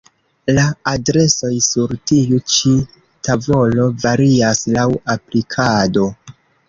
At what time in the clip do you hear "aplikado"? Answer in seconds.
5.17-6.09